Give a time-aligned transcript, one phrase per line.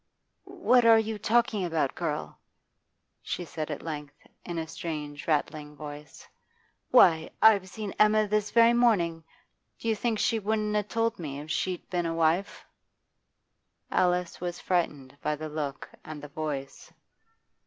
[0.45, 2.39] 'What are you talking about, girl?'
[3.21, 6.27] she said at length, in a strange, rattling voice.
[6.89, 9.23] 'Why, I've seen Emma this very morning.
[9.77, 12.65] Do you think she wouldn't 'a told me if she'd been a wife?'
[13.91, 16.91] Alice was frightened by the look and the voice.